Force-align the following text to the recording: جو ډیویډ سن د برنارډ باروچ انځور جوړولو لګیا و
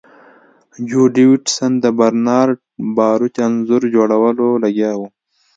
جو 0.89 1.01
ډیویډ 1.15 1.43
سن 1.55 1.71
د 1.83 1.85
برنارډ 1.99 2.59
باروچ 2.97 3.35
انځور 3.47 3.81
جوړولو 3.95 4.47
لګیا 4.63 4.91
و 4.99 5.01